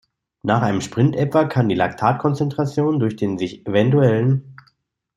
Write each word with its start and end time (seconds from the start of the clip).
Nach 0.41 0.63
einem 0.63 0.81
Sprint 0.81 1.15
etwa 1.15 1.43
kann 1.45 1.69
die 1.69 1.75
Laktat-Konzentration 1.75 2.97
durch 2.99 3.17
den 3.17 3.37
sich 3.37 3.67
evtl. 3.67 4.41